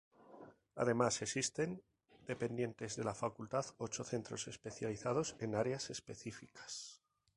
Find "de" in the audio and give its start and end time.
2.95-3.03